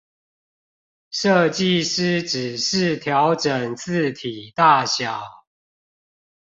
[1.13, 5.21] 設計師只是調整字體大小